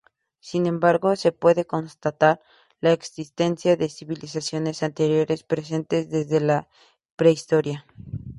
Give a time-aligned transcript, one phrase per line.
[0.39, 2.41] Sin embargo, se puede constatar
[2.79, 6.67] la existencia de civilizaciones anteriores presentes desde la
[7.15, 7.85] prehistoria.